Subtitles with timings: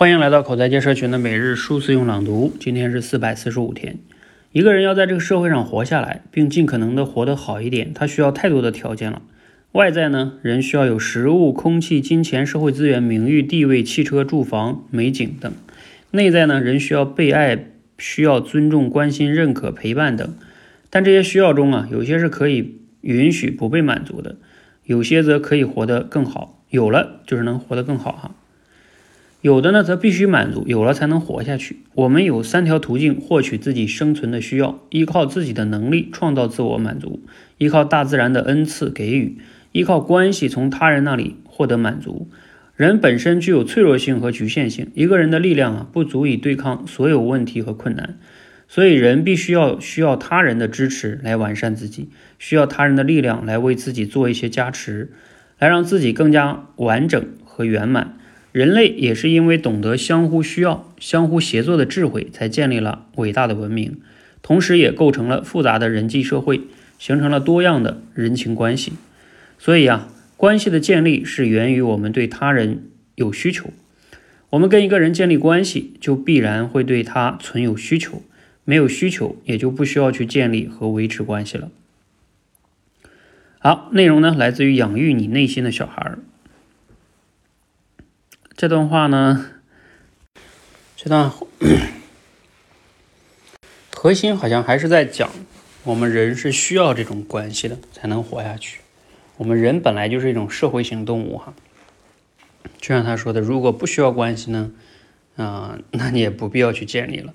[0.00, 2.54] 欢迎来到口才界社群的每日数字用朗读。
[2.58, 3.98] 今天是四百四十五天。
[4.50, 9.20] 一个人要在这个社会上活下来，并尽可能的活得好一点，他需要太多的条件了。
[9.72, 15.52] 外在呢，人需要有食物、空气、金钱、社会资源、名誉、地位、汽车、住房、美景等；
[16.12, 17.66] 内在呢，人需要被爱，
[17.98, 20.34] 需要尊重、关心、认可、陪伴等。
[20.88, 24.36] 但这些需要中啊，有些是可以允许不被满足的，
[24.84, 26.64] 有些则可以活得更好。
[26.70, 28.34] 有了就是能活得更好哈。
[29.42, 31.78] 有的呢，则必须满足，有了才能活下去。
[31.94, 37.22] 我们有三条途径获取自己生存的需要：依靠自己的能力创造自我满足，
[37.56, 39.38] 依靠大自然的恩赐给予，
[39.72, 42.28] 依靠关系从他人那里获得满足。
[42.76, 48.18] 人本身具有脆弱性和局限性，一个人的力量啊，不足以对抗所有问题和困难，
[48.68, 55.12] 所以人必须要需要他人的支持来完善自己，需要他人的力量来为自己做一些加持，
[55.58, 58.18] 来让自己更加完整和圆满。
[58.52, 64.00] 人类也是因为懂得相互需要、相互协作的智慧，才建立了伟大的文明，
[64.42, 66.62] 同时也构成了复杂的人际社会，
[66.98, 68.92] 形成了多样的人情关系。
[69.58, 73.70] 所以啊，关系的建立是源于我们对他人有需求。
[74.50, 78.22] 我们跟一个人建立关系，就必然会对他存有需求。
[78.64, 81.70] 没有需求，也就不需要去建立和维持关系了。
[83.58, 86.14] 好，内容呢，来自于养育你内心的小孩。
[88.60, 89.46] 这段话呢，
[90.94, 91.32] 这段
[93.96, 95.30] 核心好像还是在讲，
[95.82, 98.80] 我们人是需要这种关系的，才能活下去。
[99.38, 101.54] 我们人本来就是一种社会性动物哈。
[102.78, 104.70] 就像他说的，如果不需要关系呢，
[105.36, 107.32] 啊， 那你也不必要去建立了。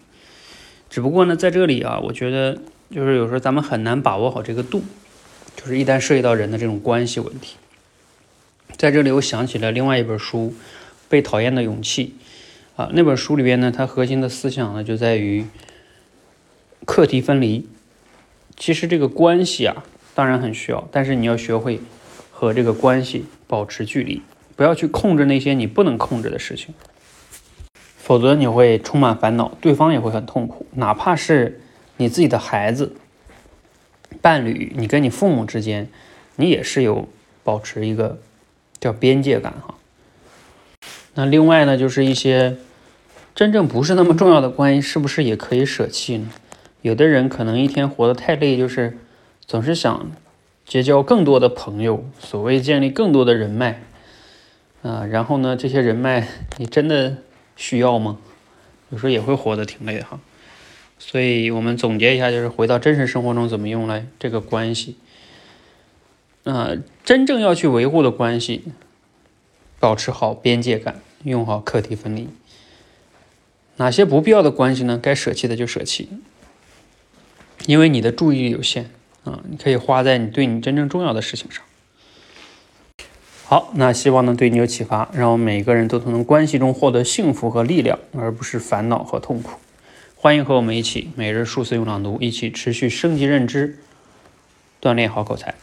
[0.91, 4.83] 只不过呢，在这里啊，我觉得就是有时候咱们很难把握好这个度，
[5.55, 7.55] 就是一旦涉及到人的这种关系问题，
[8.77, 10.53] 在这里我想起了另外一本书。
[11.07, 12.15] 被讨厌的勇气
[12.75, 15.45] 啊，那本书里边呢，它核心的思想呢就在于
[16.85, 17.67] 课题分离。
[18.57, 19.83] 其实这个关系啊，
[20.13, 21.81] 当然很需要，但是你要学会
[22.31, 24.21] 和这个关系保持距离，
[24.55, 26.73] 不要去控制那些你不能控制的事情，
[27.97, 30.65] 否则你会充满烦恼，对方也会很痛苦。
[30.75, 31.61] 哪怕是
[31.97, 32.95] 你自己的孩子、
[34.21, 35.89] 伴侣，你跟你父母之间，
[36.37, 37.09] 你也是有
[37.43, 38.19] 保持一个
[38.79, 39.74] 叫边界感哈。
[41.15, 42.57] 那另外呢，就是一些
[43.33, 46.29] 真正不是那么重要的关系，是不是也可以舍弃呢？
[46.81, 48.97] 有的人可能一天活得太累，就是
[49.45, 50.11] 总是想
[50.65, 53.81] 结交更多的朋友，所谓建立更多的人脉
[54.83, 55.05] 啊。
[55.05, 56.27] 然后呢，这些人脉
[56.57, 57.17] 你真的
[57.55, 58.17] 需要吗？
[58.91, 60.19] 有时候也会活得挺累哈。
[60.99, 64.95] 所以我们总结一下，就是回到真实生活中怎么用来这个关系
[66.43, 66.71] 啊，
[67.03, 68.63] 真正要去维护的关系。
[69.79, 72.29] 保持好边界感，用好课题分离。
[73.77, 74.97] 哪些不必要的关系呢？
[75.01, 76.09] 该舍弃的就舍弃，
[77.65, 78.89] 因为你的注意力有限
[79.25, 81.63] 啊，你可以花在你对你真正重要的事情上。
[83.43, 89.59] 好，那希望呢对你有启发，让我们每个人都从关系中获得幸福和力量，而不是烦恼和痛苦。
[90.15, 93.77] 欢迎和我们一起每日数字用朗读，一起持续升级认知，
[94.81, 95.53] 锻炼好口才。